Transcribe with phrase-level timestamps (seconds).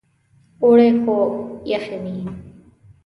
[0.63, 1.17] اوړی و خو
[1.69, 2.17] یخې وې.